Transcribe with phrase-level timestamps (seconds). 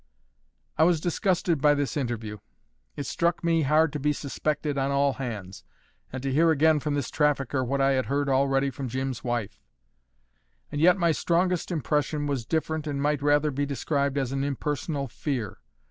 [0.79, 2.39] I was disgusted by this interview;
[2.95, 5.63] it struck me hard to be suspected on all hands,
[6.11, 9.61] and to hear again from this trafficker what I had heard already from Jim's wife;
[10.71, 15.07] and yet my strongest impression was different and might rather be described as an impersonal
[15.07, 15.59] fear.